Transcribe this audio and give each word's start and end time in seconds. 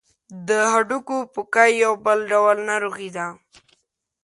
د 0.47 0.49
هډوکو 0.73 1.17
پوکی 1.33 1.71
یو 1.83 1.93
بل 2.05 2.19
ډول 2.31 2.57
ناروغي 2.69 3.09
ده. 3.17 3.27